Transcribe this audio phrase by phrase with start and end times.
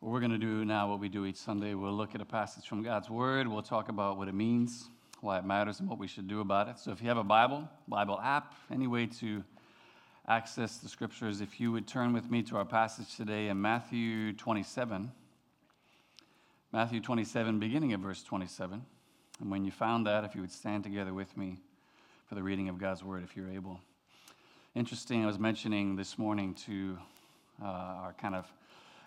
[0.00, 2.24] What we're going to do now, what we do each Sunday, we'll look at a
[2.24, 3.46] passage from God's Word.
[3.46, 4.88] We'll talk about what it means,
[5.20, 6.78] why it matters, and what we should do about it.
[6.78, 9.44] So if you have a Bible, Bible app, any way to
[10.26, 14.32] access the scriptures, if you would turn with me to our passage today in Matthew
[14.32, 15.12] 27.
[16.72, 18.82] Matthew 27, beginning of verse 27.
[19.38, 21.58] And when you found that, if you would stand together with me
[22.26, 23.78] for the reading of God's Word, if you're able.
[24.74, 26.96] Interesting, I was mentioning this morning to
[27.62, 28.50] uh, our kind of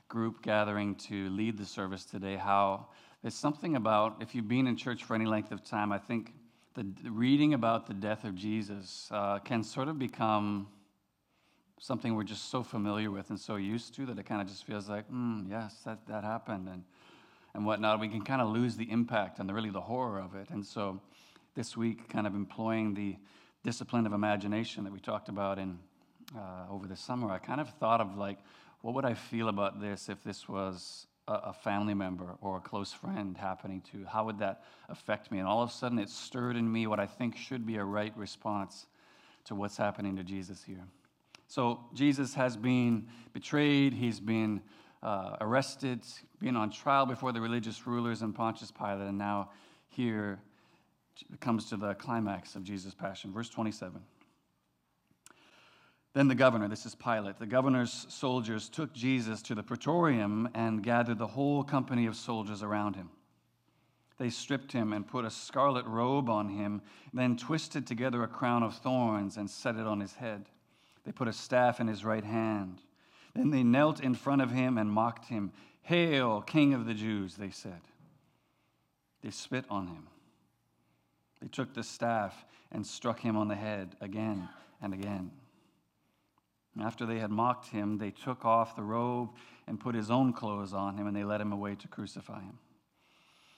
[0.08, 2.88] group gathering to lead the service today how
[3.24, 6.34] there's something about, if you've been in church for any length of time, I think
[6.74, 10.68] the, reading about the death of Jesus uh, can sort of become
[11.80, 14.66] something we're just so familiar with and so used to that it kind of just
[14.66, 16.84] feels like, mm, yes, that, that happened and,
[17.54, 18.00] and whatnot.
[18.02, 20.50] We can kind of lose the impact and the, really the horror of it.
[20.50, 21.00] And so
[21.56, 23.16] this week, kind of employing the
[23.64, 25.80] discipline of imagination that we talked about in
[26.36, 28.40] uh, over the summer, I kind of thought of like,
[28.84, 32.92] what would I feel about this if this was a, family member or a close
[32.92, 34.04] friend happening to?
[34.06, 35.40] How would that affect me?
[35.40, 37.84] And all of a sudden, it stirred in me what I think should be a
[37.84, 38.88] right response
[39.46, 40.84] to what's happening to Jesus here.
[41.48, 43.94] So Jesus has been betrayed.
[43.94, 44.62] He's been
[45.02, 46.02] uh, arrested,
[46.42, 49.52] being on trial before the religious rulers and Pontius Pilate, and now
[49.88, 50.40] here
[51.40, 53.32] comes to the climax of Jesus' passion.
[53.32, 54.02] Verse 27.
[56.14, 60.84] Then the governor, this is Pilate, the governor's soldiers took Jesus to the praetorium and
[60.84, 63.10] gathered the whole company of soldiers around him.
[64.20, 66.84] They stripped him and put a scarlet robe on him,
[67.14, 70.46] then twisted together a crown of thorns and set it on his head.
[71.04, 72.82] They put a staff in his right hand.
[73.36, 75.52] Then they knelt in front of him and mocked him.
[75.82, 77.82] Hail, King of the Jews, they said.
[79.24, 80.08] They spit on him.
[81.42, 84.48] They took the staff and struck him on the head again
[84.82, 85.32] and again.
[86.82, 89.30] After they had mocked him, they took off the robe
[89.68, 92.58] and put his own clothes on him, and they led him away to crucify him.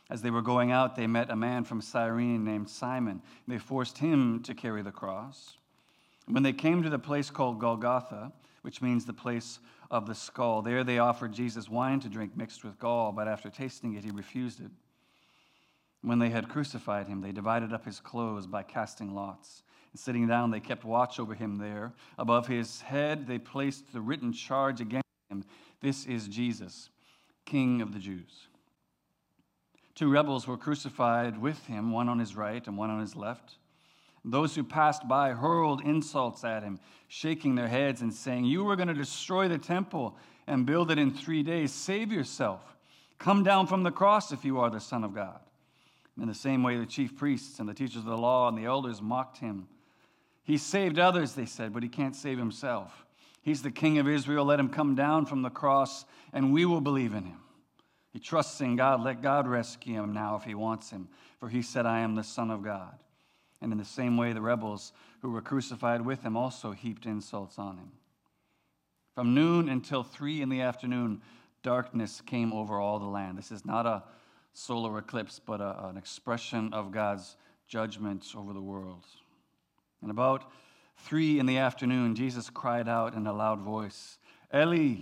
[0.09, 3.21] As they were going out, they met a man from Cyrene named Simon.
[3.47, 5.57] They forced him to carry the cross.
[6.27, 8.31] When they came to the place called Golgotha,
[8.61, 9.59] which means the place
[9.89, 13.49] of the skull, there they offered Jesus wine to drink mixed with gall, but after
[13.49, 14.71] tasting it, he refused it.
[16.01, 19.63] When they had crucified him, they divided up his clothes by casting lots.
[19.95, 21.93] Sitting down, they kept watch over him there.
[22.17, 25.43] Above his head, they placed the written charge against him
[25.81, 26.89] This is Jesus,
[27.45, 28.47] King of the Jews.
[29.95, 33.55] Two rebels were crucified with him, one on his right and one on his left.
[34.25, 38.75] Those who passed by hurled insults at him, shaking their heads and saying, You were
[38.75, 40.17] going to destroy the temple
[40.47, 41.71] and build it in three days.
[41.71, 42.61] Save yourself.
[43.19, 45.39] Come down from the cross if you are the Son of God.
[46.19, 48.65] In the same way, the chief priests and the teachers of the law and the
[48.65, 49.67] elders mocked him.
[50.45, 53.05] He saved others, they said, but he can't save himself.
[53.41, 54.45] He's the king of Israel.
[54.45, 57.39] Let him come down from the cross, and we will believe in him.
[58.13, 59.01] He trusts in God.
[59.01, 61.09] Let God rescue him now if he wants him.
[61.39, 62.95] For he said, I am the Son of God.
[63.61, 67.59] And in the same way, the rebels who were crucified with him also heaped insults
[67.59, 67.91] on him.
[69.15, 71.21] From noon until three in the afternoon,
[71.63, 73.37] darkness came over all the land.
[73.37, 74.03] This is not a
[74.53, 77.35] solar eclipse, but a, an expression of God's
[77.67, 79.05] judgment over the world.
[80.05, 80.51] And about
[80.97, 84.19] three in the afternoon, Jesus cried out in a loud voice,
[84.53, 84.97] Eli,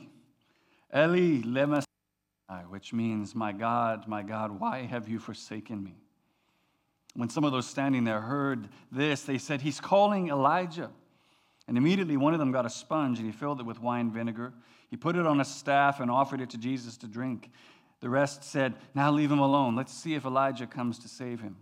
[0.95, 1.83] Eli, lema
[2.69, 5.97] which means, My God, my God, why have you forsaken me?
[7.15, 10.89] When some of those standing there heard this, they said, He's calling Elijah.
[11.67, 14.53] And immediately one of them got a sponge and he filled it with wine vinegar.
[14.89, 17.51] He put it on a staff and offered it to Jesus to drink.
[17.99, 19.75] The rest said, Now leave him alone.
[19.75, 21.57] Let's see if Elijah comes to save him.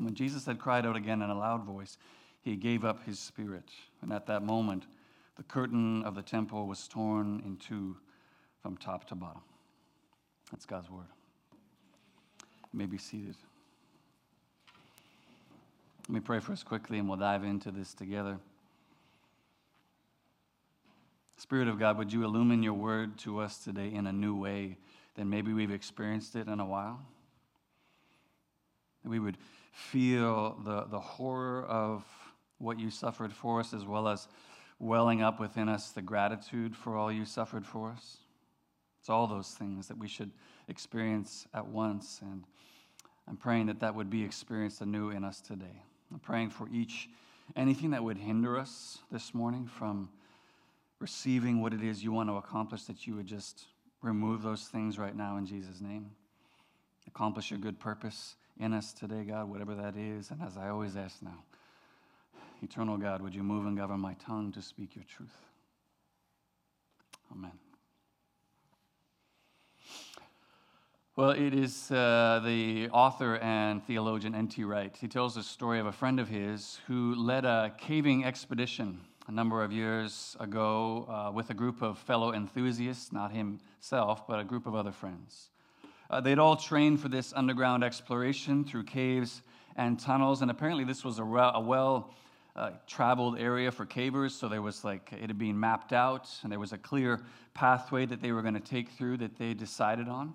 [0.00, 1.96] When Jesus had cried out again in a loud voice,
[2.42, 3.70] he gave up his spirit.
[4.02, 4.84] And at that moment,
[5.36, 7.96] the curtain of the temple was torn in two
[8.62, 9.42] from top to bottom.
[10.50, 11.06] That's God's word.
[12.72, 13.36] You may be seated.
[16.08, 18.38] Let me pray for us quickly and we'll dive into this together.
[21.36, 24.78] Spirit of God, would you illumine your word to us today in a new way
[25.16, 27.00] than maybe we've experienced it in a while?
[29.02, 29.36] That we would
[29.76, 32.02] feel the, the horror of
[32.56, 34.26] what you suffered for us, as well as
[34.78, 38.16] welling up within us the gratitude for all you suffered for us.
[38.98, 40.30] It's all those things that we should
[40.68, 42.20] experience at once.
[42.22, 42.44] And
[43.28, 45.82] I'm praying that that would be experienced anew in us today.
[46.10, 47.10] I'm praying for each,
[47.54, 50.08] anything that would hinder us this morning from
[51.00, 53.66] receiving what it is you want to accomplish, that you would just
[54.00, 56.12] remove those things right now in Jesus' name.
[57.06, 60.30] Accomplish your good purpose in us today, God, whatever that is.
[60.30, 61.44] And as I always ask now,
[62.62, 65.36] eternal God, would you move and govern my tongue to speak your truth?
[67.32, 67.52] Amen.
[71.16, 74.64] Well, it is uh, the author and theologian N.T.
[74.64, 74.94] Wright.
[75.00, 79.32] He tells the story of a friend of his who led a caving expedition a
[79.32, 84.44] number of years ago uh, with a group of fellow enthusiasts, not himself, but a
[84.44, 85.48] group of other friends.
[86.08, 89.42] Uh, they'd all trained for this underground exploration through caves
[89.76, 92.14] and tunnels, and apparently this was a, a well
[92.54, 96.50] uh, traveled area for cavers, so there was like it had been mapped out, and
[96.50, 97.20] there was a clear
[97.54, 100.34] pathway that they were going to take through that they decided on.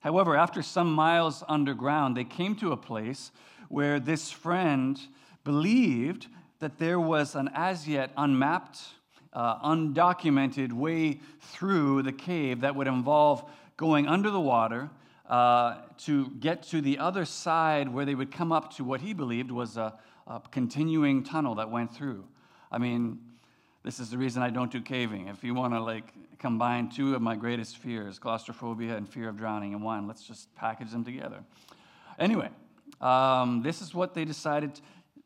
[0.00, 3.32] However, after some miles underground, they came to a place
[3.68, 5.00] where this friend
[5.42, 6.28] believed
[6.60, 8.78] that there was an as yet unmapped,
[9.32, 14.90] uh, undocumented way through the cave that would involve going under the water
[15.28, 19.12] uh, to get to the other side where they would come up to what he
[19.12, 19.94] believed was a,
[20.26, 22.24] a continuing tunnel that went through.
[22.70, 23.18] I mean,
[23.82, 25.28] this is the reason I don't do caving.
[25.28, 29.36] If you want to like combine two of my greatest fears, claustrophobia and fear of
[29.36, 31.42] drowning in one, let's just package them together.
[32.18, 32.48] Anyway,
[33.00, 34.80] um, this is what they decided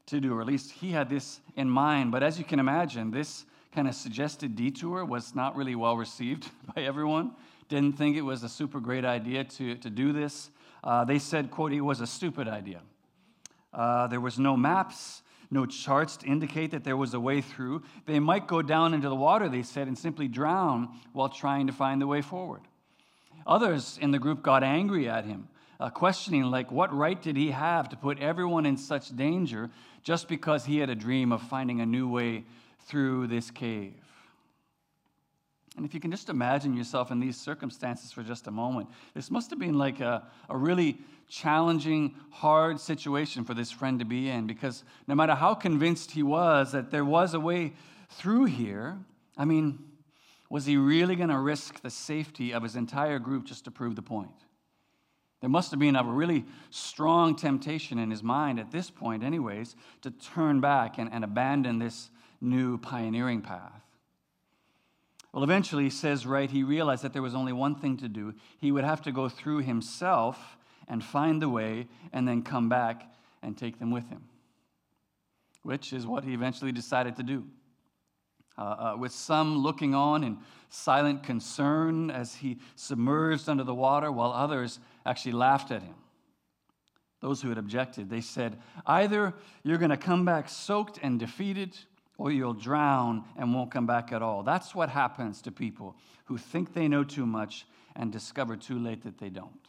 [0.06, 2.10] to do, or at least he had this in mind.
[2.10, 6.50] But as you can imagine, this kind of suggested detour was not really well received
[6.74, 7.32] by everyone.
[7.70, 10.50] Didn't think it was a super great idea to, to do this.
[10.84, 12.82] Uh, they said, quote, it was a stupid idea.
[13.72, 17.82] Uh, there was no maps no charts to indicate that there was a way through.
[18.06, 21.72] They might go down into the water, they said, and simply drown while trying to
[21.72, 22.62] find the way forward.
[23.46, 25.48] Others in the group got angry at him,
[25.80, 29.70] uh, questioning, like, what right did he have to put everyone in such danger
[30.02, 32.44] just because he had a dream of finding a new way
[32.86, 33.99] through this cave?
[35.76, 39.30] And if you can just imagine yourself in these circumstances for just a moment, this
[39.30, 44.28] must have been like a, a really challenging, hard situation for this friend to be
[44.28, 47.72] in because no matter how convinced he was that there was a way
[48.10, 48.98] through here,
[49.38, 49.78] I mean,
[50.50, 53.94] was he really going to risk the safety of his entire group just to prove
[53.94, 54.30] the point?
[55.40, 59.76] There must have been a really strong temptation in his mind at this point, anyways,
[60.02, 63.82] to turn back and, and abandon this new pioneering path.
[65.32, 68.34] Well, eventually, he says, right, he realized that there was only one thing to do.
[68.58, 70.56] He would have to go through himself
[70.88, 74.24] and find the way and then come back and take them with him,
[75.62, 77.46] which is what he eventually decided to do.
[78.58, 80.36] Uh, uh, with some looking on in
[80.68, 85.94] silent concern as he submerged under the water, while others actually laughed at him.
[87.20, 91.78] Those who had objected, they said, Either you're going to come back soaked and defeated,
[92.20, 94.42] or you'll drown and won't come back at all.
[94.42, 95.96] That's what happens to people
[96.26, 99.66] who think they know too much and discover too late that they don't.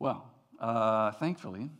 [0.00, 0.28] Well,
[0.58, 1.70] uh, thankfully,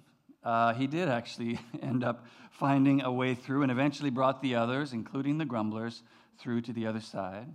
[0.44, 4.92] uh, he did actually end up finding a way through and eventually brought the others,
[4.92, 6.04] including the grumblers,
[6.38, 7.48] through to the other side.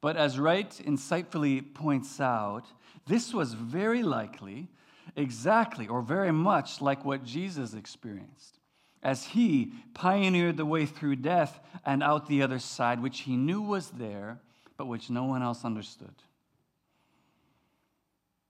[0.00, 2.64] But as Wright insightfully points out,
[3.06, 4.66] this was very likely
[5.14, 8.58] exactly or very much like what Jesus experienced
[9.02, 13.60] as he pioneered the way through death and out the other side, which he knew
[13.60, 14.38] was there,
[14.76, 16.14] but which no one else understood.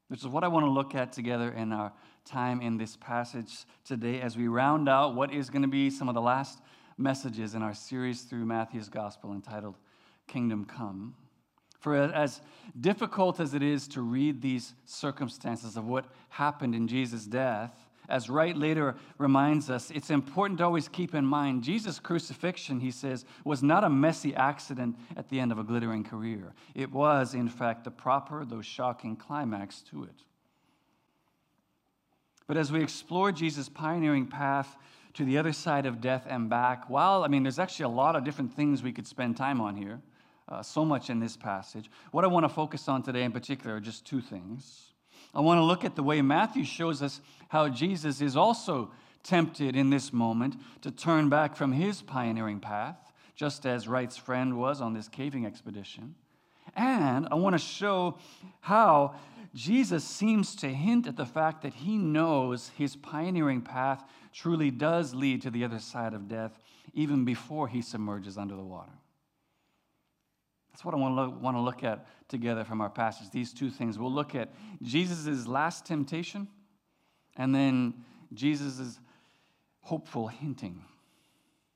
[0.08, 1.93] Which is what I want to look at together in our
[2.25, 6.08] time in this passage today as we round out what is going to be some
[6.08, 6.60] of the last
[6.99, 9.76] messages in our series through Matthew's Gospel entitled
[10.28, 11.14] Kingdom Come.
[11.81, 12.40] For as
[12.78, 18.28] difficult as it is to read these circumstances of what happened in Jesus' death, as
[18.28, 23.25] Wright later reminds us, it's important to always keep in mind Jesus' crucifixion, he says,
[23.44, 26.52] was not a messy accident at the end of a glittering career.
[26.75, 30.25] It was, in fact, the proper, though shocking, climax to it.
[32.47, 34.76] But as we explore Jesus' pioneering path
[35.14, 38.16] to the other side of death and back, while, I mean, there's actually a lot
[38.16, 40.00] of different things we could spend time on here,
[40.49, 41.90] uh, so much in this passage.
[42.11, 44.91] What I want to focus on today in particular are just two things.
[45.35, 48.91] I want to look at the way Matthew shows us how Jesus is also
[49.23, 54.59] tempted in this moment to turn back from his pioneering path, just as Wright's friend
[54.59, 56.15] was on this caving expedition.
[56.77, 58.19] And I want to show
[58.61, 59.15] how
[59.55, 65.15] Jesus seems to hint at the fact that he knows his pioneering path truly does
[65.15, 66.59] lead to the other side of death,
[66.95, 68.93] even before he submerges under the water.
[70.73, 73.31] That's what I want to, look, want to look at together from our passage.
[73.31, 73.99] These two things.
[73.99, 74.50] We'll look at
[74.83, 76.49] Jesus' last temptation
[77.37, 77.95] and then
[78.33, 78.99] Jesus'
[79.81, 80.83] hopeful hinting.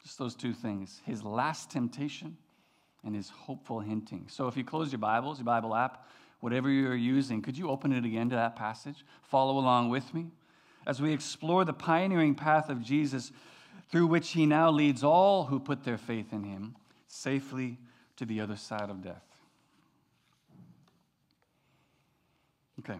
[0.02, 2.36] Just those two things his last temptation
[3.04, 4.26] and his hopeful hinting.
[4.28, 6.06] So if you close your Bibles, your Bible app,
[6.40, 9.04] whatever you're using, could you open it again to that passage?
[9.22, 10.26] Follow along with me
[10.86, 13.32] as we explore the pioneering path of Jesus
[13.90, 16.76] through which he now leads all who put their faith in him
[17.06, 17.78] safely
[18.16, 19.24] to the other side of death.
[22.80, 22.98] Okay.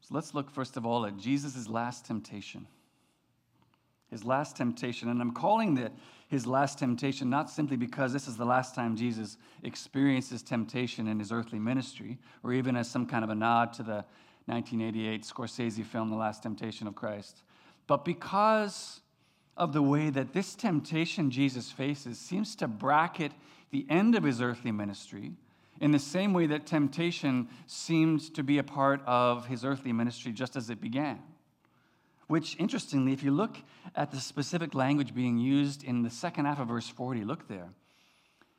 [0.00, 2.66] So let's look first of all at Jesus' last temptation.
[4.10, 5.08] His last temptation.
[5.08, 5.92] And I'm calling it
[6.28, 11.18] his last temptation not simply because this is the last time Jesus experiences temptation in
[11.18, 14.04] his earthly ministry, or even as some kind of a nod to the
[14.46, 17.42] 1988 Scorsese film, The Last Temptation of Christ,
[17.86, 19.00] but because
[19.56, 23.32] of the way that this temptation Jesus faces seems to bracket
[23.76, 25.32] the end of his earthly ministry
[25.82, 30.32] in the same way that temptation seemed to be a part of his earthly ministry
[30.32, 31.22] just as it began.
[32.26, 33.58] Which, interestingly, if you look
[33.94, 37.68] at the specific language being used in the second half of verse 40, look there,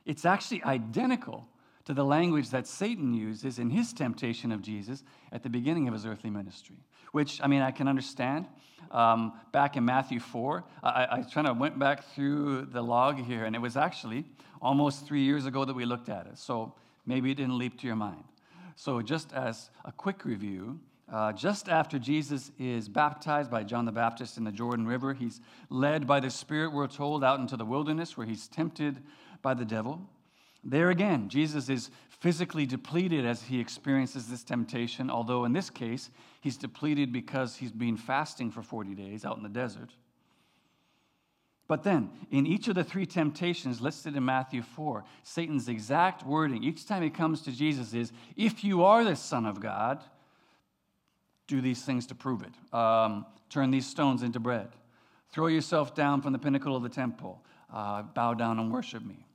[0.05, 1.47] it's actually identical
[1.87, 5.93] to the language that Satan uses in his temptation of Jesus at the beginning of
[5.93, 6.75] his earthly ministry.
[7.13, 8.45] Which, I mean, I can understand.
[8.91, 13.45] Um, back in Matthew 4, I, I kind of went back through the log here,
[13.45, 14.25] and it was actually
[14.61, 16.37] almost three years ago that we looked at it.
[16.37, 16.73] So
[17.05, 18.25] maybe it didn't leap to your mind.
[18.75, 23.93] So, just as a quick review, uh, just after Jesus is baptized by John the
[23.93, 25.39] Baptist in the Jordan River, he's
[25.69, 29.01] led by the Spirit, we're told, out into the wilderness where he's tempted
[29.41, 30.01] by the devil.
[30.69, 36.11] There again, Jesus is physically depleted as he experiences this temptation, although in this case,
[36.41, 39.91] he's depleted because he's been fasting for 40 days out in the desert.
[41.69, 46.63] But then, in each of the three temptations listed in Matthew 4, Satan's exact wording
[46.63, 50.03] each time he comes to Jesus is, If you are the Son of God,
[51.47, 52.75] do these things to prove it.
[52.75, 54.67] Um, turn these stones into bread.
[55.29, 57.41] Throw yourself down from the pinnacle of the temple.
[57.73, 59.26] Uh, bow down and worship me.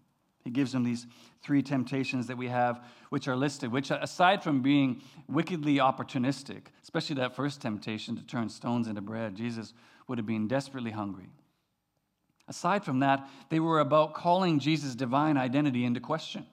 [0.45, 1.07] He gives them these
[1.43, 7.17] three temptations that we have, which are listed, which, aside from being wickedly opportunistic, especially
[7.17, 9.73] that first temptation to turn stones into bread, Jesus
[10.09, 11.29] would have been desperately hungry.
[12.49, 16.47] Aside from that, they were about calling Jesus' divine identity into question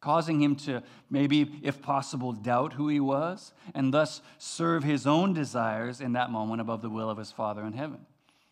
[0.00, 5.34] causing him to maybe, if possible, doubt who he was, and thus serve his own
[5.34, 8.06] desires in that moment above the will of his Father in heaven.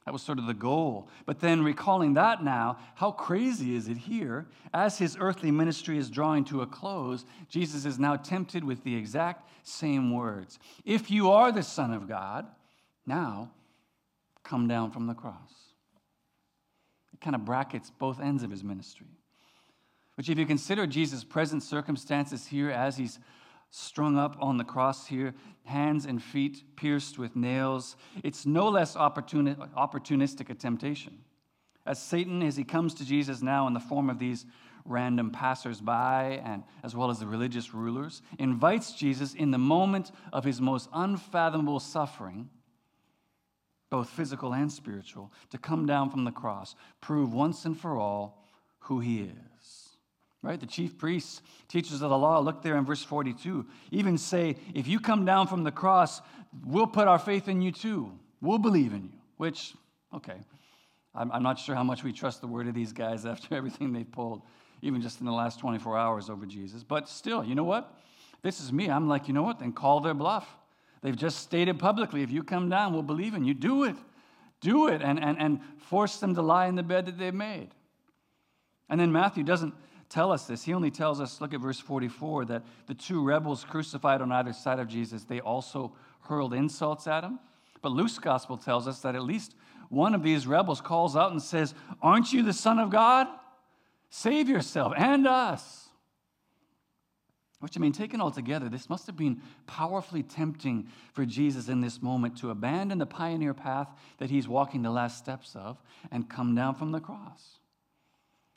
[0.09, 1.07] That was sort of the goal.
[1.27, 4.47] But then, recalling that now, how crazy is it here?
[4.73, 8.97] As his earthly ministry is drawing to a close, Jesus is now tempted with the
[8.97, 12.47] exact same words If you are the Son of God,
[13.05, 13.51] now
[14.45, 15.75] come down from the cross.
[17.13, 19.19] It kind of brackets both ends of his ministry.
[20.15, 23.19] Which, if you consider Jesus' present circumstances here as he's
[23.71, 25.35] strung up on the cross here,
[25.65, 31.19] hands and feet pierced with nails, it's no less opportuni- opportunistic a temptation.
[31.87, 34.47] As Satan, as he comes to Jesus now in the form of these
[34.85, 40.45] random passersby and as well as the religious rulers, invites Jesus in the moment of
[40.45, 42.49] his most unfathomable suffering,
[43.91, 48.47] both physical and spiritual, to come down from the cross, prove once and for all
[48.81, 49.58] who he is.
[50.43, 50.61] Right?
[50.61, 54.87] The chief priests, teachers of the law, look there in verse 42, even say, if
[54.87, 56.21] you come down from the cross,
[56.65, 58.13] we'll put our faith in you too.
[58.41, 59.19] We'll believe in you.
[59.37, 59.75] Which,
[60.15, 60.37] okay,
[61.15, 63.93] I'm, I'm not sure how much we trust the word of these guys after everything
[63.93, 64.43] they've pulled,
[64.83, 66.85] even just in the last 24 hours over Jesus.
[66.85, 67.93] But still, you know what?
[68.43, 68.89] This is me.
[68.89, 69.59] I'm like, you know what?
[69.59, 70.49] Then call their bluff.
[71.03, 73.55] They've just stated publicly, if you come down, we'll believe in you.
[73.55, 73.97] Do it.
[74.61, 75.03] Do it.
[75.03, 77.69] And, and, and force them to lie in the bed that they've made.
[78.89, 79.75] And then Matthew doesn't
[80.09, 80.65] tell us this.
[80.65, 84.53] He only tells us, look at verse 44, that the two rebels crucified on either
[84.53, 87.39] side of Jesus, they also hurled insults at him.
[87.83, 89.55] But Luke's gospel tells us that at least
[89.89, 93.27] one of these rebels calls out and says, Aren't you the Son of God?
[94.11, 95.89] Save yourself and us.
[97.61, 101.81] Which, I mean, taken all together, this must have been powerfully tempting for Jesus in
[101.81, 103.89] this moment to abandon the pioneer path
[104.19, 107.58] that he's walking the last steps of and come down from the cross.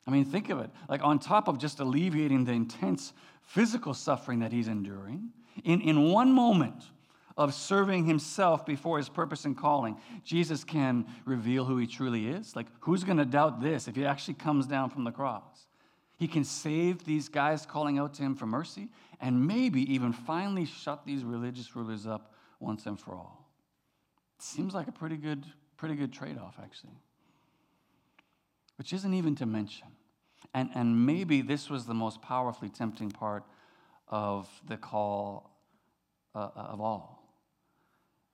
[0.06, 0.70] I mean, think of it.
[0.88, 5.30] Like, on top of just alleviating the intense physical suffering that he's enduring,
[5.64, 6.84] in, in one moment
[7.36, 12.56] of serving himself before his purpose and calling, Jesus can reveal who he truly is.
[12.56, 15.66] Like, who's going to doubt this if he actually comes down from the cross?
[16.16, 18.88] He can save these guys calling out to him for mercy
[19.20, 23.48] and maybe even finally shut these religious rulers up once and for all.
[24.38, 25.44] Seems like a pretty good,
[25.76, 26.92] pretty good trade off, actually
[28.82, 29.86] which isn't even to mention.
[30.54, 33.44] And, and maybe this was the most powerfully tempting part
[34.08, 35.56] of the call
[36.34, 37.22] uh, of all.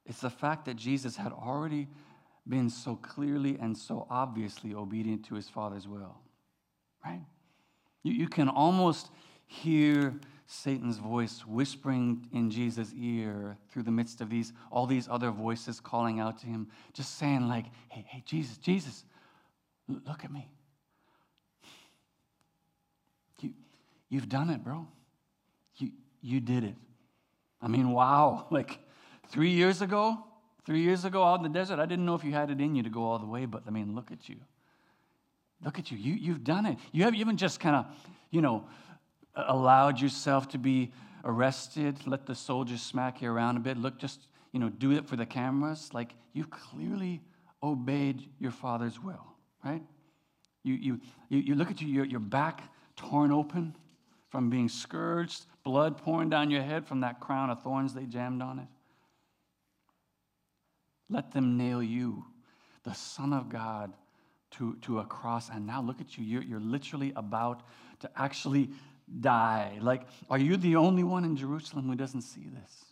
[0.07, 1.87] It's the fact that Jesus had already
[2.49, 6.17] been so clearly and so obviously obedient to his Father's will,
[7.05, 7.26] right?
[8.02, 9.11] You, you can almost
[9.45, 15.31] hear Satan's voice whispering in Jesus' ear through the midst of these all these other
[15.31, 19.05] voices calling out to him, just saying like, "Hey, hey, Jesus, Jesus,
[19.88, 20.49] Look at me.
[23.40, 23.52] You,
[24.09, 24.87] you've done it, bro.
[25.76, 25.90] You,
[26.21, 26.75] you did it.
[27.61, 28.47] I mean, wow.
[28.50, 28.78] Like
[29.28, 30.18] three years ago,
[30.66, 32.75] three years ago out in the desert, I didn't know if you had it in
[32.75, 34.37] you to go all the way, but I mean, look at you.
[35.64, 35.99] Look at you.
[35.99, 36.78] you you've done it.
[36.92, 37.87] You, have, you haven't just kind of,
[38.30, 38.66] you know,
[39.35, 40.92] allowed yourself to be
[41.25, 43.76] arrested, let the soldiers smack you around a bit.
[43.76, 45.90] Look, just, you know, do it for the cameras.
[45.92, 47.21] Like, you clearly
[47.62, 49.35] obeyed your father's will,
[49.65, 49.83] right?
[50.62, 52.62] You, you, you, look at you, your, your back
[52.97, 53.75] torn open
[54.29, 58.43] from being scourged, blood pouring down your head from that crown of thorns they jammed
[58.43, 58.67] on it.
[61.09, 62.25] Let them nail you,
[62.85, 63.95] the Son of God,
[64.53, 65.49] to, to a cross.
[65.49, 66.25] And now look at you.
[66.25, 67.62] You're, you're literally about
[68.00, 68.71] to actually
[69.21, 69.79] die.
[69.81, 72.85] Like, are you the only one in Jerusalem who doesn't see this?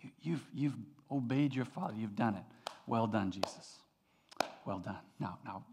[0.00, 0.76] You, you've, you've
[1.10, 1.94] obeyed your Father.
[1.96, 2.44] You've done it.
[2.86, 3.78] Well done, Jesus.
[4.66, 4.98] Well done.
[5.20, 5.64] Now, now,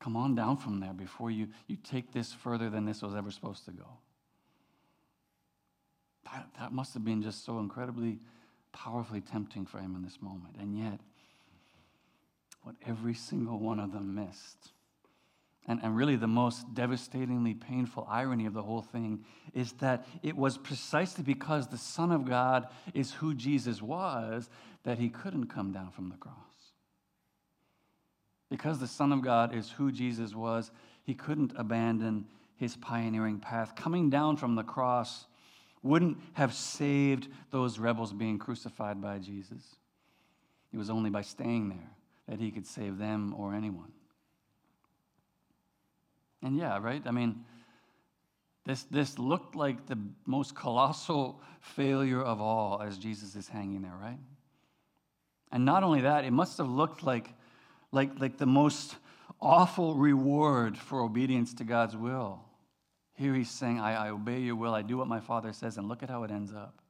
[0.00, 3.30] come on down from there before you, you take this further than this was ever
[3.30, 3.86] supposed to go.
[6.32, 8.18] That, that must have been just so incredibly,
[8.72, 10.56] powerfully tempting for him in this moment.
[10.58, 10.98] And yet,
[12.62, 14.72] what every single one of them missed.
[15.66, 19.24] And, and really, the most devastatingly painful irony of the whole thing
[19.54, 24.50] is that it was precisely because the Son of God is who Jesus was
[24.82, 26.34] that he couldn't come down from the cross.
[28.50, 30.70] Because the Son of God is who Jesus was,
[31.02, 33.74] he couldn't abandon his pioneering path.
[33.74, 35.26] Coming down from the cross
[35.82, 39.76] wouldn't have saved those rebels being crucified by Jesus.
[40.72, 41.90] It was only by staying there
[42.28, 43.92] that he could save them or anyone.
[46.42, 47.02] And yeah, right?
[47.06, 47.44] I mean,
[48.64, 53.96] this, this looked like the most colossal failure of all as Jesus is hanging there,
[54.00, 54.18] right?
[55.52, 57.30] And not only that, it must have looked like,
[57.94, 58.96] like, like the most
[59.40, 62.40] awful reward for obedience to God's will.
[63.14, 65.88] Here he's saying, I, I obey your will, I do what my Father says, and
[65.88, 66.80] look at how it ends up.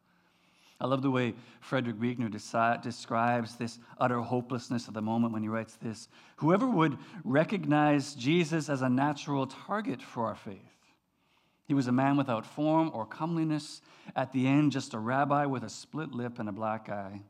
[0.80, 5.48] I love the way Frederick Buechner describes this utter hopelessness of the moment when he
[5.48, 10.58] writes this Whoever would recognize Jesus as a natural target for our faith,
[11.66, 13.80] he was a man without form or comeliness,
[14.16, 17.22] at the end, just a rabbi with a split lip and a black eye.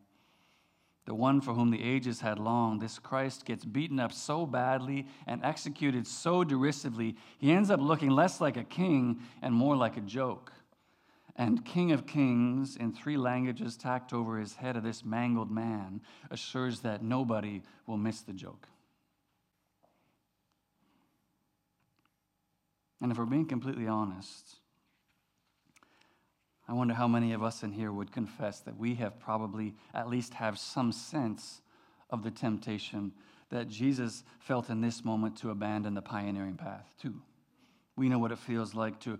[1.06, 5.06] The one for whom the ages had longed, this Christ gets beaten up so badly
[5.26, 9.96] and executed so derisively, he ends up looking less like a king and more like
[9.96, 10.52] a joke
[11.36, 16.00] and King of Kings, in three languages tacked over his head of this mangled man,
[16.30, 18.68] assures that nobody will miss the joke.
[23.00, 24.56] And if we're being completely honest,
[26.66, 30.08] I wonder how many of us in here would confess that we have probably at
[30.08, 31.60] least have some sense
[32.10, 33.12] of the temptation
[33.50, 37.20] that Jesus felt in this moment to abandon the pioneering path, too.
[37.96, 39.18] We know what it feels like to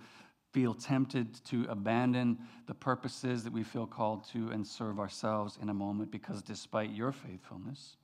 [0.52, 5.68] feel tempted to abandon the purposes that we feel called to and serve ourselves in
[5.68, 7.96] a moment because despite your faithfulness,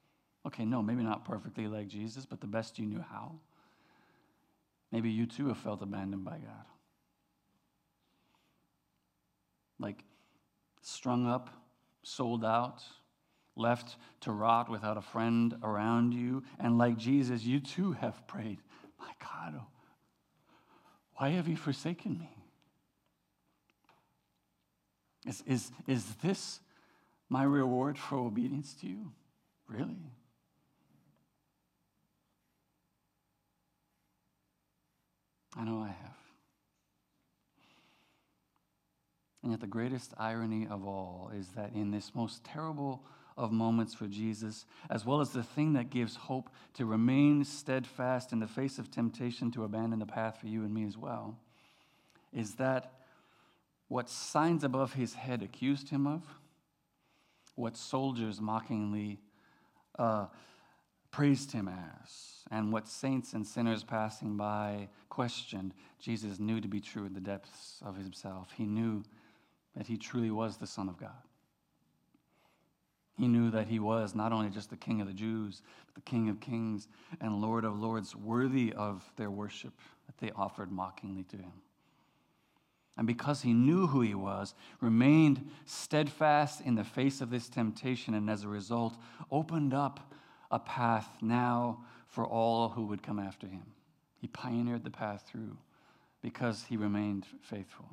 [0.46, 3.32] okay, no, maybe not perfectly like Jesus, but the best you knew how,
[4.92, 6.66] maybe you too have felt abandoned by God.
[9.80, 10.04] Like
[10.82, 11.50] strung up,
[12.02, 12.82] sold out,
[13.56, 16.44] left to rot without a friend around you.
[16.58, 18.58] And like Jesus, you too have prayed,
[18.98, 19.66] My God, oh,
[21.16, 22.30] why have you forsaken me?
[25.26, 26.60] Is, is, is this
[27.28, 29.12] my reward for obedience to you?
[29.68, 30.12] Really?
[35.56, 36.19] I know I have.
[39.42, 43.02] And yet, the greatest irony of all is that in this most terrible
[43.36, 48.32] of moments for Jesus, as well as the thing that gives hope to remain steadfast
[48.32, 51.38] in the face of temptation to abandon the path for you and me as well,
[52.34, 52.92] is that
[53.88, 56.22] what signs above his head accused him of,
[57.54, 59.20] what soldiers mockingly
[59.98, 60.26] uh,
[61.10, 66.80] praised him as, and what saints and sinners passing by questioned, Jesus knew to be
[66.80, 68.52] true in the depths of himself.
[68.56, 69.02] He knew
[69.76, 71.10] that he truly was the Son of God.
[73.16, 76.10] He knew that he was not only just the King of the Jews, but the
[76.10, 76.88] King of kings
[77.20, 79.74] and Lord of lords, worthy of their worship
[80.06, 81.52] that they offered mockingly to him
[83.00, 88.12] and because he knew who he was, remained steadfast in the face of this temptation,
[88.12, 88.94] and as a result,
[89.30, 90.12] opened up
[90.50, 93.62] a path now for all who would come after him.
[94.18, 95.56] He pioneered the path through
[96.20, 97.88] because he remained faithful.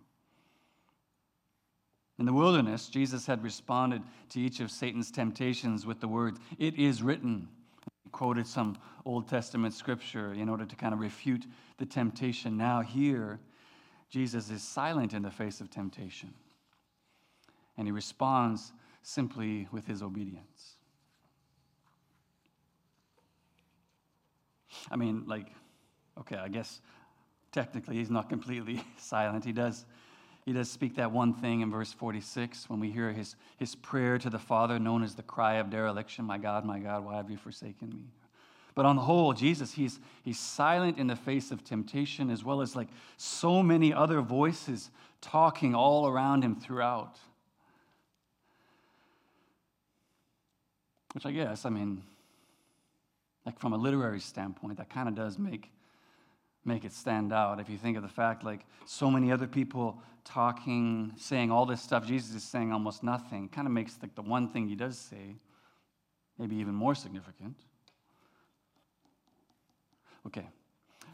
[2.20, 6.76] In the wilderness, Jesus had responded to each of Satan's temptations with the words, It
[6.76, 7.48] is written.
[8.04, 11.46] He quoted some Old Testament scripture in order to kind of refute
[11.78, 12.58] the temptation.
[12.58, 13.40] Now, here,
[14.10, 16.34] Jesus is silent in the face of temptation.
[17.78, 20.78] And he responds simply with his obedience.
[24.90, 25.48] I mean, like,
[26.20, 26.82] okay, I guess
[27.52, 29.46] technically he's not completely silent.
[29.46, 29.86] He does,
[30.48, 34.18] he does speak that one thing in verse 46 when we hear his, his prayer
[34.18, 37.30] to the Father, known as the cry of dereliction My God, my God, why have
[37.30, 38.06] you forsaken me?
[38.74, 42.62] But on the whole, Jesus, he's, he's silent in the face of temptation, as well
[42.62, 47.20] as like so many other voices talking all around him throughout.
[51.12, 52.04] Which I guess, I mean,
[53.46, 55.70] like from a literary standpoint, that kind of does make,
[56.68, 57.60] make it stand out.
[57.60, 61.82] If you think of the fact, like so many other people talking, saying all this
[61.82, 64.98] stuff, Jesus is saying almost nothing, kind of makes like the one thing he does
[64.98, 65.38] say
[66.38, 67.56] maybe even more significant.
[70.26, 70.48] Okay,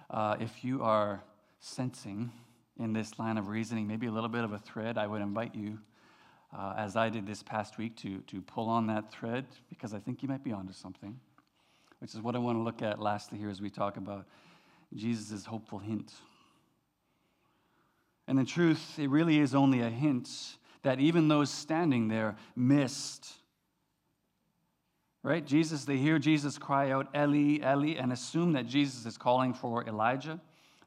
[0.09, 1.23] uh, if you are
[1.59, 2.31] sensing
[2.79, 5.53] in this line of reasoning maybe a little bit of a thread, I would invite
[5.53, 5.77] you,
[6.57, 9.99] uh, as I did this past week, to, to pull on that thread because I
[9.99, 11.19] think you might be onto something,
[11.99, 14.25] which is what I want to look at lastly here as we talk about
[14.95, 16.11] Jesus' hopeful hint.
[18.27, 20.29] And in truth, it really is only a hint
[20.83, 23.33] that even those standing there missed
[25.23, 25.45] right?
[25.45, 29.87] Jesus, they hear Jesus cry out, Eli, Eli, and assume that Jesus is calling for
[29.87, 30.39] Elijah.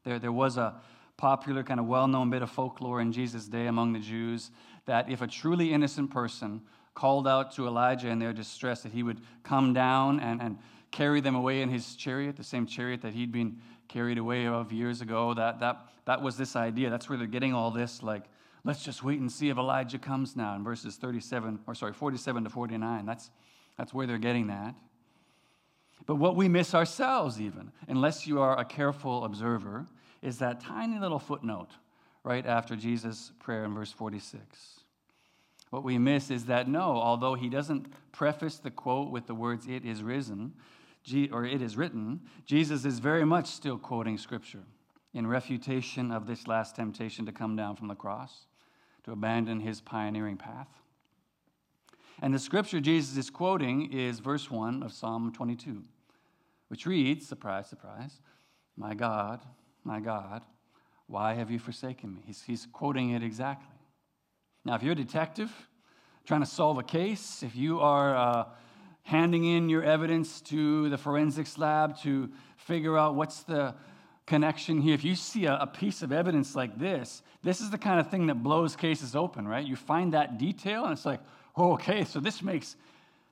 [0.03, 0.75] There, there was a
[1.17, 4.51] popular, kind of well known bit of folklore in Jesus' day among the Jews
[4.85, 6.61] that if a truly innocent person
[6.93, 10.57] called out to Elijah in their distress, that he would come down and, and
[10.91, 14.71] carry them away in his chariot, the same chariot that he'd been carried away of
[14.71, 15.33] years ago.
[15.33, 16.89] That, that, that was this idea.
[16.89, 18.23] That's where they're getting all this, like,
[18.63, 22.43] let's just wait and see if Elijah comes now in verses 37, or sorry, 47
[22.43, 23.05] to 49.
[23.05, 23.29] That's
[23.77, 24.75] that's where they're getting that.
[26.05, 29.85] But what we miss ourselves, even, unless you are a careful observer,
[30.21, 31.69] is that tiny little footnote
[32.23, 34.81] right after Jesus' prayer in verse 46.
[35.69, 39.67] What we miss is that no, although he doesn't preface the quote with the words,
[39.67, 40.53] it is risen,
[41.31, 44.63] or it is written, Jesus is very much still quoting scripture
[45.13, 48.45] in refutation of this last temptation to come down from the cross,
[49.03, 50.67] to abandon his pioneering path.
[52.21, 55.83] And the scripture Jesus is quoting is verse 1 of Psalm 22,
[56.67, 58.19] which reads, surprise, surprise,
[58.75, 59.41] My God,
[59.83, 60.43] my God,
[61.07, 62.21] why have you forsaken me?
[62.25, 63.75] He's, he's quoting it exactly.
[64.65, 65.51] Now, if you're a detective
[66.25, 68.45] trying to solve a case, if you are uh,
[69.07, 73.73] handing in your evidence to the forensics lab to figure out what's the
[74.25, 77.77] connection here, if you see a, a piece of evidence like this, this is the
[77.77, 79.65] kind of thing that blows cases open, right?
[79.65, 81.21] You find that detail, and it's like,
[81.55, 82.75] Oh, okay, so this makes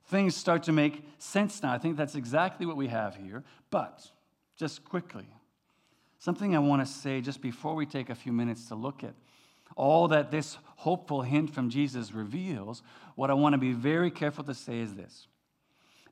[0.06, 1.72] things start to make sense now.
[1.72, 3.44] I think that's exactly what we have here.
[3.70, 4.10] But
[4.56, 5.26] just quickly,
[6.18, 9.14] something I want to say just before we take a few minutes to look at
[9.76, 12.82] all that this hopeful hint from Jesus reveals,
[13.14, 15.28] what I want to be very careful to say is this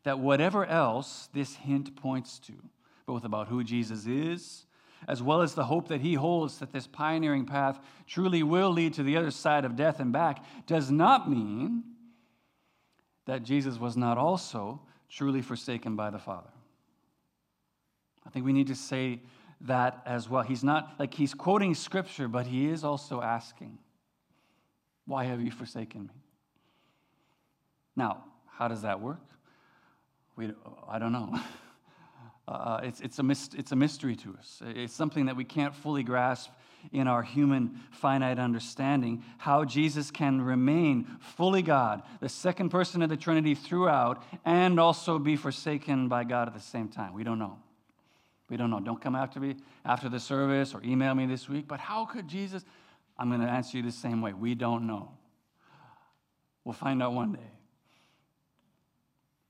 [0.04, 2.52] that whatever else this hint points to,
[3.06, 4.66] both about who Jesus is,
[5.08, 8.94] as well as the hope that he holds that this pioneering path truly will lead
[8.94, 11.82] to the other side of death and back, does not mean
[13.26, 16.50] that Jesus was not also truly forsaken by the Father.
[18.26, 19.20] I think we need to say
[19.62, 20.42] that as well.
[20.42, 23.78] He's not like he's quoting scripture, but he is also asking,
[25.06, 26.14] Why have you forsaken me?
[27.96, 29.33] Now, how does that work?
[30.36, 30.52] We,
[30.88, 31.38] I don't know.
[32.46, 34.60] Uh, it's, it's, a myst- it's a mystery to us.
[34.66, 36.50] It's something that we can't fully grasp
[36.92, 43.08] in our human finite understanding how Jesus can remain fully God, the second person of
[43.08, 47.14] the Trinity throughout, and also be forsaken by God at the same time.
[47.14, 47.58] We don't know.
[48.50, 48.80] We don't know.
[48.80, 51.66] Don't come after me after the service or email me this week.
[51.66, 52.62] But how could Jesus?
[53.18, 54.32] I'm going to answer you the same way.
[54.32, 55.12] We don't know.
[56.62, 57.50] We'll find out one day.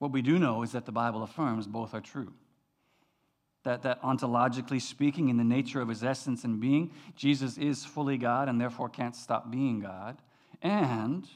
[0.04, 2.34] What we do know is that the Bible affirms both are true
[3.62, 8.18] that, that ontologically speaking, in the nature of his essence and being, Jesus is fully
[8.18, 10.18] God and therefore can't stop being God.
[10.60, 11.26] And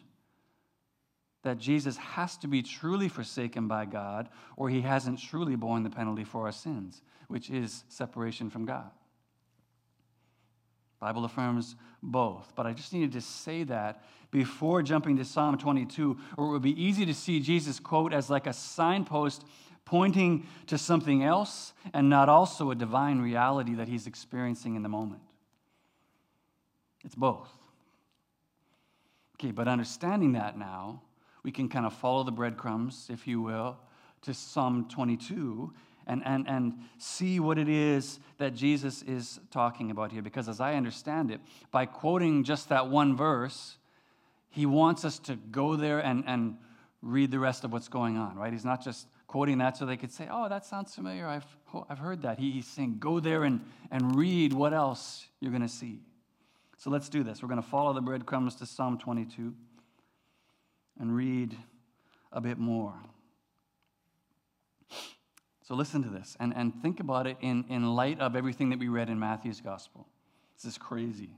[1.44, 5.88] that Jesus has to be truly forsaken by God or he hasn't truly borne the
[5.88, 8.90] penalty for our sins, which is separation from God.
[11.00, 16.18] Bible affirms both, but I just needed to say that before jumping to Psalm 22,
[16.37, 19.44] or it would be easy to see Jesus quote as like a signpost
[19.84, 24.88] pointing to something else and not also a divine reality that he's experiencing in the
[24.88, 25.22] moment.
[27.04, 27.48] It's both.
[29.37, 31.00] Okay, but understanding that now,
[31.42, 33.78] we can kind of follow the breadcrumbs, if you will,
[34.22, 35.72] to Psalm 22
[36.08, 40.22] and, and, and see what it is that Jesus is talking about here.
[40.22, 41.40] Because as I understand it,
[41.70, 43.76] by quoting just that one verse,
[44.50, 46.56] he wants us to go there and, and
[47.02, 48.52] read the rest of what's going on, right?
[48.52, 51.26] He's not just quoting that so they could say, oh, that sounds familiar.
[51.26, 51.46] I've,
[51.88, 52.38] I've heard that.
[52.38, 56.00] He, he's saying, go there and, and read what else you're going to see.
[56.78, 57.42] So let's do this.
[57.42, 59.54] We're going to follow the breadcrumbs to Psalm 22
[60.98, 61.56] and read
[62.32, 62.94] a bit more.
[65.68, 68.78] So listen to this and, and think about it in, in light of everything that
[68.78, 70.07] we read in Matthew's gospel.
[70.57, 71.28] This is crazy.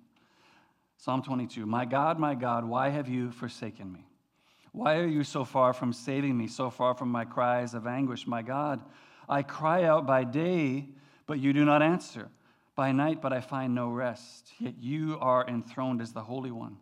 [0.98, 4.06] Psalm 22 My God, my God, why have you forsaken me?
[4.70, 8.24] Why are you so far from saving me, so far from my cries of anguish?
[8.28, 8.80] My God,
[9.28, 10.86] I cry out by day,
[11.26, 12.28] but you do not answer,
[12.76, 14.52] by night, but I find no rest.
[14.60, 16.76] Yet you are enthroned as the Holy One.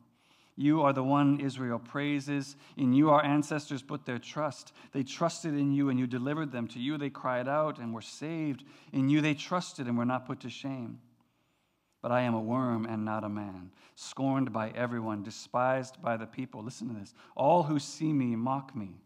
[0.61, 2.57] You are the one Israel praises.
[2.77, 4.73] In you our ancestors put their trust.
[4.91, 6.67] They trusted in you and you delivered them.
[6.69, 8.65] To you they cried out and were saved.
[8.93, 10.99] In you they trusted and were not put to shame.
[12.03, 16.27] But I am a worm and not a man, scorned by everyone, despised by the
[16.27, 16.65] people.
[16.65, 17.15] Listen to this.
[17.37, 18.97] All who see me mock me.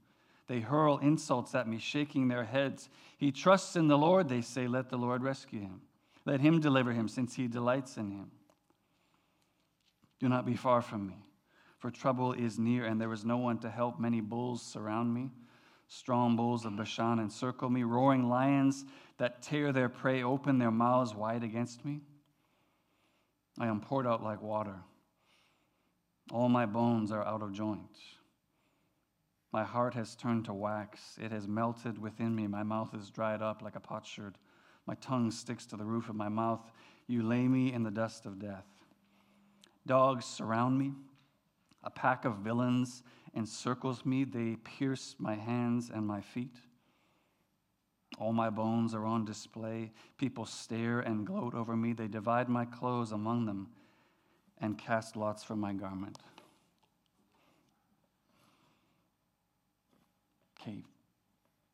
[0.46, 2.88] They hurl insults at me, shaking their heads.
[3.18, 5.82] He trusts in the Lord, they say, let the Lord rescue him.
[6.24, 8.30] Let him deliver him, since he delights in him.
[10.18, 11.16] Do not be far from me
[11.82, 13.98] for trouble is near, and there is no one to help.
[13.98, 15.30] Many bulls surround me.
[15.88, 18.84] Strong bulls of Bashan encircle me, roaring lions
[19.18, 21.98] that tear their prey open their mouths wide against me.
[23.58, 24.76] I am poured out like water.
[26.30, 27.98] All my bones are out of joint.
[29.52, 31.18] My heart has turned to wax.
[31.20, 32.46] It has melted within me.
[32.46, 34.38] My mouth is dried up like a potsherd.
[34.86, 36.70] My tongue sticks to the roof of my mouth.
[37.08, 38.66] You lay me in the dust of death.
[39.84, 40.92] Dogs surround me.
[41.84, 43.02] A pack of villains
[43.34, 44.24] encircles me.
[44.24, 46.56] They pierce my hands and my feet.
[48.18, 49.92] All my bones are on display.
[50.18, 51.92] People stare and gloat over me.
[51.92, 53.68] They divide my clothes among them
[54.60, 56.18] and cast lots for my garment.
[60.60, 60.84] Okay,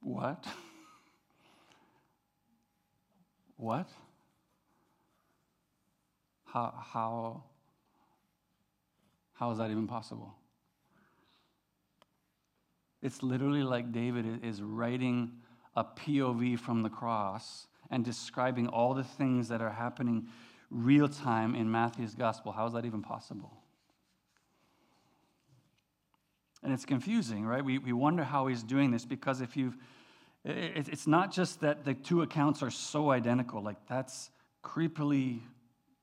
[0.01, 0.47] what?
[3.57, 3.91] what?
[6.47, 7.43] How, how,
[9.39, 10.35] how is that even possible?
[13.01, 15.31] It's literally like David is writing
[15.77, 20.27] a POV from the cross and describing all the things that are happening
[20.71, 22.51] real time in Matthew's gospel.
[22.51, 23.53] How is that even possible?
[26.65, 27.65] And it's confusing, right?
[27.65, 29.77] We, we wonder how he's doing this because if you've,
[30.45, 34.31] it's not just that the two accounts are so identical, like that's
[34.65, 35.43] creepily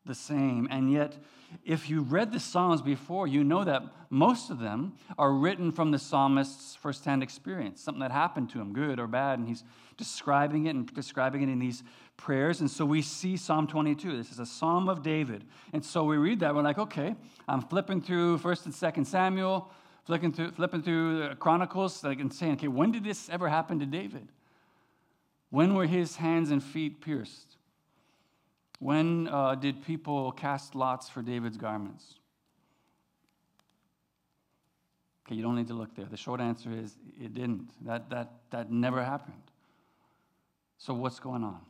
[0.05, 0.67] the same.
[0.71, 1.17] And yet,
[1.63, 5.91] if you read the Psalms before, you know that most of them are written from
[5.91, 9.63] the psalmist's firsthand experience, something that happened to him, good or bad, and he's
[9.97, 11.83] describing it and describing it in these
[12.17, 12.61] prayers.
[12.61, 14.17] And so we see Psalm 22.
[14.17, 15.43] This is a psalm of David.
[15.73, 17.15] And so we read that, we're like, okay,
[17.47, 19.69] I'm flipping through 1st and 2nd Samuel,
[20.05, 23.79] flipping through, flipping through the Chronicles, like, and saying, okay, when did this ever happen
[23.79, 24.27] to David?
[25.49, 27.54] When were his hands and feet pierced?
[28.79, 32.15] When uh, did people cast lots for David's garments?
[35.25, 36.05] Okay, you don't need to look there.
[36.05, 37.69] The short answer is it didn't.
[37.85, 39.41] That, that, that never happened.
[40.77, 41.61] So, what's going on?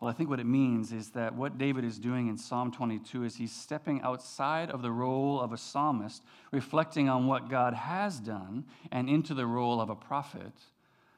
[0.00, 3.24] Well, I think what it means is that what David is doing in Psalm 22
[3.24, 8.20] is he's stepping outside of the role of a psalmist, reflecting on what God has
[8.20, 10.52] done, and into the role of a prophet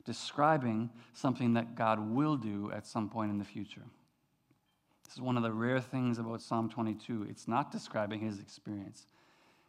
[0.06, 3.82] describing something that God will do at some point in the future.
[5.04, 7.26] This is one of the rare things about Psalm 22.
[7.28, 9.06] It's not describing his experience,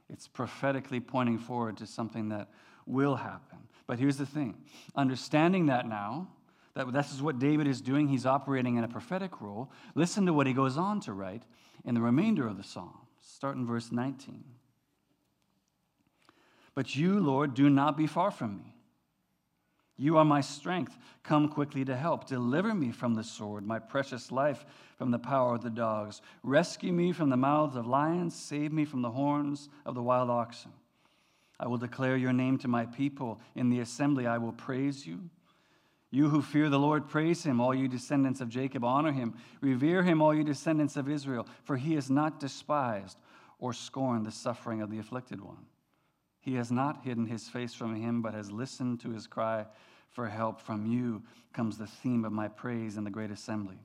[0.09, 2.47] it's prophetically pointing forward to something that
[2.85, 3.57] will happen.
[3.87, 4.55] But here's the thing
[4.95, 6.29] understanding that now,
[6.75, 9.71] that this is what David is doing, he's operating in a prophetic role.
[9.95, 11.43] Listen to what he goes on to write
[11.83, 12.97] in the remainder of the psalm.
[13.19, 14.43] Start in verse 19.
[16.73, 18.76] But you, Lord, do not be far from me.
[19.97, 20.95] You are my strength.
[21.23, 22.27] Come quickly to help.
[22.27, 24.63] Deliver me from the sword, my precious life
[24.95, 26.21] from the power of the dogs.
[26.43, 28.35] Rescue me from the mouths of lions.
[28.35, 30.71] Save me from the horns of the wild oxen.
[31.59, 33.39] I will declare your name to my people.
[33.55, 35.29] In the assembly, I will praise you.
[36.11, 37.59] You who fear the Lord, praise him.
[37.59, 39.33] All you descendants of Jacob, honor him.
[39.61, 43.17] Revere him, all you descendants of Israel, for he has not despised
[43.59, 45.65] or scorned the suffering of the afflicted one.
[46.47, 49.65] He has not hidden his face from him, but has listened to his cry
[50.11, 50.61] for help.
[50.61, 53.75] From you comes the theme of my praise in the great assembly.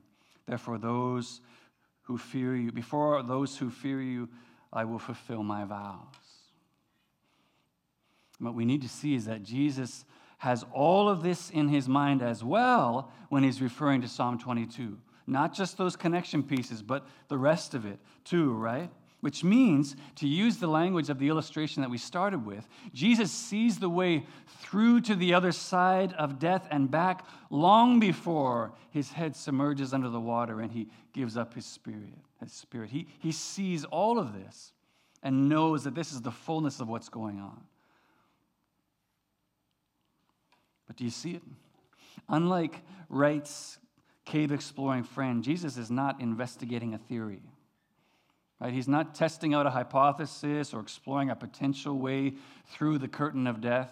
[0.45, 1.41] Therefore, those
[2.03, 4.29] who fear you, before those who fear you,
[4.71, 6.05] I will fulfill my vows.
[8.39, 10.05] What we need to see is that Jesus
[10.37, 14.97] has all of this in his mind as well when he's referring to Psalm 22.
[15.27, 18.89] Not just those connection pieces, but the rest of it too, right?
[19.23, 23.79] Which means, to use the language of the illustration that we started with, Jesus sees
[23.79, 24.25] the way
[24.59, 30.09] through to the other side of death and back long before his head submerges under
[30.09, 32.17] the water and he gives up his spirit.
[32.41, 32.89] His spirit.
[32.89, 34.73] He, he sees all of this
[35.23, 37.61] and knows that this is the fullness of what's going on.
[40.85, 41.43] But do you see it?
[42.27, 43.77] Unlike Wright's
[44.25, 47.39] cave exploring friend, Jesus is not investigating a theory.
[48.63, 48.73] Right?
[48.73, 52.35] He's not testing out a hypothesis or exploring a potential way
[52.67, 53.91] through the curtain of death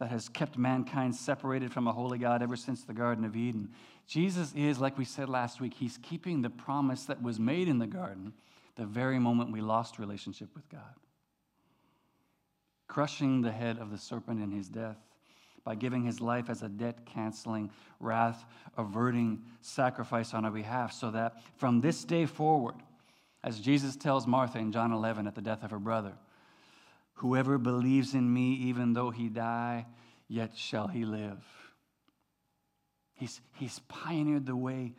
[0.00, 3.68] that has kept mankind separated from a holy God ever since the Garden of Eden.
[4.08, 7.78] Jesus is, like we said last week, he's keeping the promise that was made in
[7.78, 8.32] the garden
[8.74, 10.94] the very moment we lost relationship with God.
[12.88, 14.98] Crushing the head of the serpent in his death
[15.62, 18.44] by giving his life as a debt canceling, wrath
[18.76, 22.74] averting sacrifice on our behalf, so that from this day forward,
[23.48, 26.12] as Jesus tells Martha in John 11 at the death of her brother,
[27.14, 29.86] Whoever believes in me, even though he die,
[30.28, 31.42] yet shall he live.
[33.14, 34.92] He's, he's pioneered the way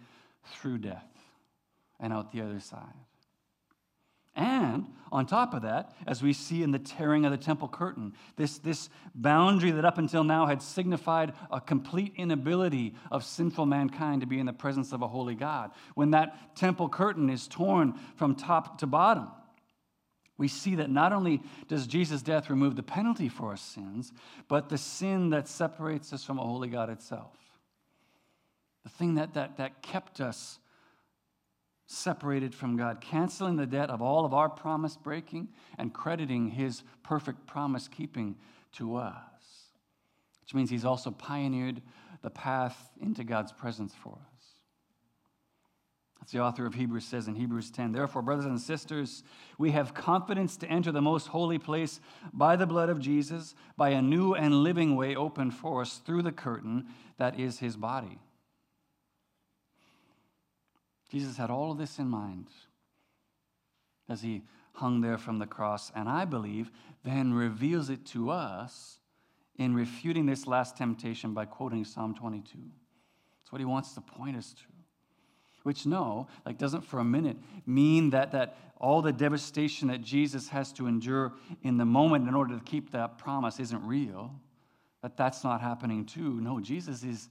[0.43, 1.07] through death
[1.99, 2.81] and out the other side.
[4.39, 8.13] And on top of that, as we see in the tearing of the temple curtain,
[8.37, 14.21] this, this boundary that up until now had signified a complete inability of sinful mankind
[14.21, 17.99] to be in the presence of a holy God, when that temple curtain is torn
[18.15, 19.27] from top to bottom,
[20.37, 24.13] we see that not only does Jesus' death remove the penalty for our sins,
[24.47, 27.35] but the sin that separates us from a holy God itself.
[28.85, 30.59] The thing that, that, that kept us
[31.91, 35.47] separated from God, canceling the debt of all of our promise breaking
[35.79, 38.35] and crediting his perfect promise keeping
[38.73, 39.15] to us.
[40.43, 41.81] Which means he's also pioneered
[42.21, 44.45] the path into God's presence for us.
[46.19, 47.91] That's the author of Hebrews says in Hebrews 10.
[47.91, 49.23] Therefore, brothers and sisters,
[49.57, 51.99] we have confidence to enter the most holy place
[52.31, 56.21] by the blood of Jesus, by a new and living way opened for us through
[56.21, 56.85] the curtain
[57.17, 58.19] that is his body.
[61.09, 62.47] Jesus had all of this in mind
[64.07, 64.43] as he
[64.73, 66.71] hung there from the cross, and I believe
[67.03, 68.99] then reveals it to us
[69.57, 72.57] in refuting this last temptation by quoting Psalm 22.
[72.57, 74.63] That's what he wants to point us to.
[75.63, 80.47] Which, no, like doesn't for a minute mean that, that all the devastation that Jesus
[80.49, 84.33] has to endure in the moment in order to keep that promise isn't real,
[85.01, 86.39] that that's not happening too.
[86.39, 87.27] No, Jesus is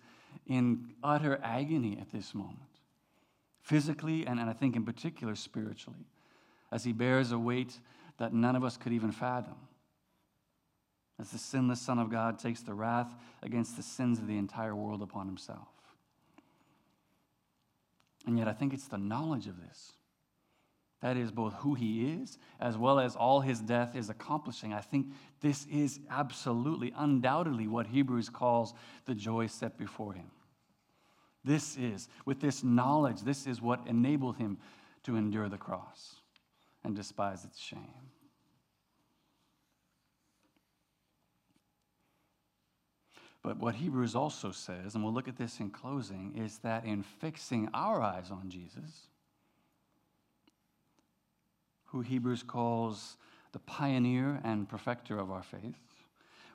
[0.46, 2.67] in utter agony at this moment
[3.68, 6.06] physically and, and I think in particular spiritually,
[6.72, 7.78] as he bears a weight
[8.16, 9.56] that none of us could even fathom.
[11.20, 14.74] As the sinless Son of God takes the wrath against the sins of the entire
[14.74, 15.68] world upon himself.
[18.26, 19.92] And yet, I think it's the knowledge of this.
[21.02, 24.72] That is both who he is as well as all his death is accomplishing.
[24.72, 28.72] I think this is absolutely, undoubtedly, what Hebrews calls
[29.04, 30.30] the joy set before him.
[31.48, 34.58] This is, with this knowledge, this is what enabled him
[35.04, 36.16] to endure the cross
[36.84, 38.10] and despise its shame.
[43.42, 47.02] But what Hebrews also says, and we'll look at this in closing, is that in
[47.02, 49.06] fixing our eyes on Jesus,
[51.86, 53.16] who Hebrews calls
[53.52, 55.78] the pioneer and perfecter of our faith,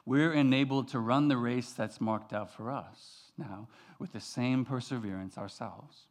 [0.06, 3.68] we're enabled to run the race that's marked out for us now
[4.00, 6.08] with the same perseverance ourselves.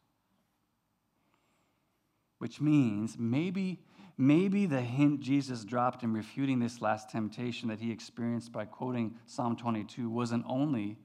[2.38, 3.80] Which means maybe,
[4.18, 9.14] maybe the hint Jesus dropped in refuting this last temptation that he experienced by quoting
[9.26, 10.98] Psalm 22 wasn't only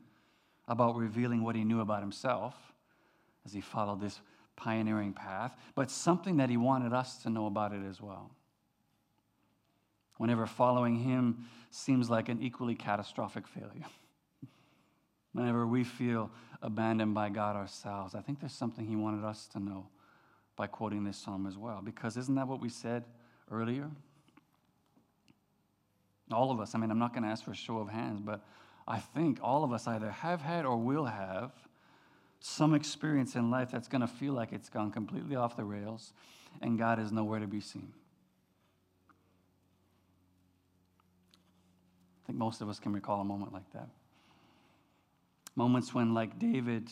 [0.68, 2.56] about revealing what he knew about himself
[3.46, 4.20] as he followed this
[4.56, 8.32] pioneering path, but something that he wanted us to know about it as well.
[10.18, 13.86] Whenever following him seems like an equally catastrophic failure.
[15.38, 16.32] Whenever we feel
[16.64, 18.16] abandoned by God ourselves.
[18.16, 19.88] I think there's something He wanted us to know
[20.56, 21.82] by quoting this psalm as well.
[21.84, 23.04] Because isn't that what we said
[23.52, 23.88] earlier?
[26.32, 28.20] All of us, I mean, I'm not going to ask for a show of hands,
[28.20, 28.44] but
[28.88, 31.52] I think all of us either have had or will have
[32.40, 36.14] some experience in life that's going to feel like it's gone completely off the rails
[36.62, 37.94] and God is nowhere to be seen.
[42.24, 43.88] I think most of us can recall a moment like that.
[45.58, 46.92] Moments when, like David,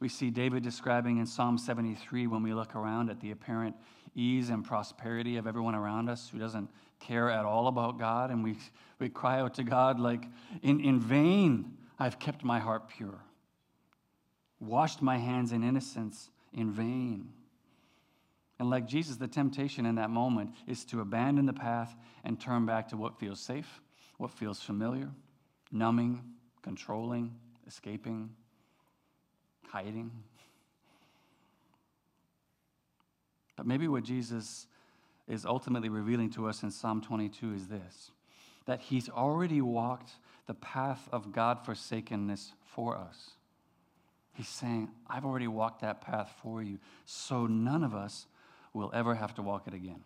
[0.00, 3.76] we see David describing in Psalm 73 when we look around at the apparent
[4.14, 8.30] ease and prosperity of everyone around us who doesn't care at all about God.
[8.30, 8.56] And we,
[8.98, 10.24] we cry out to God, like,
[10.62, 13.20] in, in vain I've kept my heart pure,
[14.60, 17.28] washed my hands in innocence in vain.
[18.58, 21.94] And like Jesus, the temptation in that moment is to abandon the path
[22.24, 23.82] and turn back to what feels safe,
[24.16, 25.10] what feels familiar,
[25.70, 26.22] numbing,
[26.62, 27.34] controlling,
[27.66, 28.30] escaping,
[29.68, 30.10] hiding.
[33.56, 34.66] But maybe what Jesus
[35.28, 38.10] is ultimately revealing to us in Psalm 22 is this
[38.66, 40.10] that he's already walked
[40.46, 43.30] the path of God forsakenness for us.
[44.34, 48.26] He's saying, I've already walked that path for you, so none of us
[48.74, 50.02] will ever have to walk it again.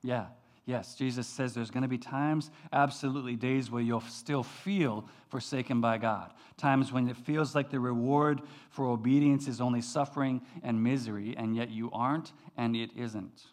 [0.00, 0.26] Yeah,
[0.68, 5.80] yes, Jesus says there's going to be times, absolutely days, where you'll still feel forsaken
[5.80, 6.34] by God.
[6.58, 11.56] Times when it feels like the reward for obedience is only suffering and misery, and
[11.56, 13.46] yet you aren't and it isn't.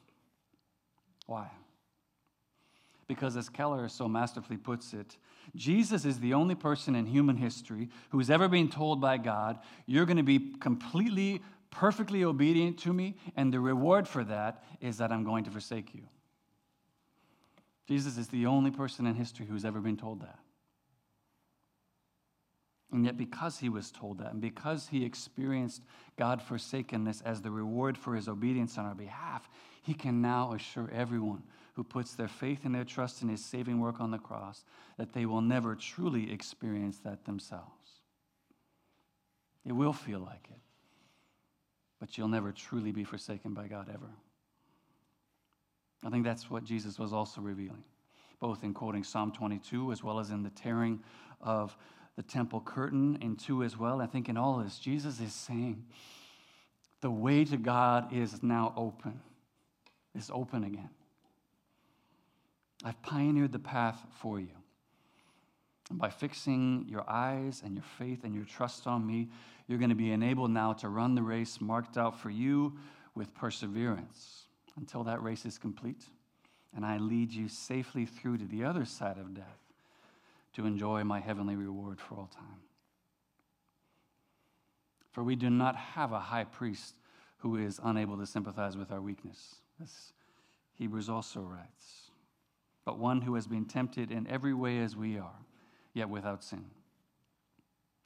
[1.26, 1.48] Why?
[3.08, 5.16] Because, as Keller so masterfully puts it,
[5.56, 10.06] Jesus is the only person in human history who's ever been told by God, You're
[10.06, 11.42] going to be completely,
[11.72, 15.96] perfectly obedient to me, and the reward for that is that I'm going to forsake
[15.96, 16.02] you.
[17.88, 20.40] Jesus is the only person in history who's ever been told that.
[22.92, 25.84] And yet, because he was told that, and because he experienced
[26.18, 29.50] God forsakenness as the reward for his obedience on our behalf,
[29.82, 33.82] he can now assure everyone who puts their faith and their trust in his saving
[33.82, 34.64] work on the cross
[34.98, 38.02] that they will never truly experience that themselves.
[39.66, 40.62] It will feel like it,
[42.00, 44.12] but you'll never truly be forsaken by God ever.
[46.06, 47.84] I think that's what Jesus was also revealing,
[48.40, 51.02] both in quoting Psalm 22 as well as in the tearing
[51.42, 51.76] of
[52.16, 54.00] the temple curtain in 2 as well.
[54.00, 55.84] I think in all this, Jesus is saying
[57.02, 59.20] the way to God is now open,
[60.16, 60.90] is open again.
[62.84, 64.54] I've pioneered the path for you.
[65.90, 69.30] And by fixing your eyes and your faith and your trust on me,
[69.68, 72.78] you're going to be enabled now to run the race marked out for you
[73.16, 74.45] with perseverance
[74.78, 76.06] until that race is complete.
[76.76, 79.60] And I lead you safely through to the other side of death
[80.54, 82.62] to enjoy my heavenly reward for all time.
[85.12, 86.96] For we do not have a high priest
[87.38, 90.14] who is unable to sympathize with our weakness, as
[90.74, 92.12] Hebrews also writes,
[92.84, 95.40] but one who has been tempted in every way as we are,
[95.94, 96.66] yet without sin.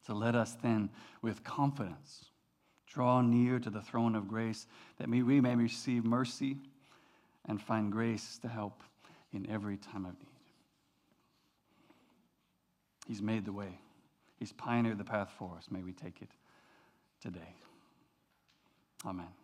[0.06, 0.90] So let us then,
[1.22, 2.26] with confidence,
[2.92, 4.68] draw near to the throne of grace
[4.98, 6.58] that we may receive mercy
[7.46, 8.82] and find grace to help
[9.32, 10.26] in every time of need.
[13.08, 13.80] He's made the way.
[14.38, 15.66] He's pioneered the path for us.
[15.70, 16.30] May we take it
[17.22, 17.56] today.
[19.06, 19.39] Amen.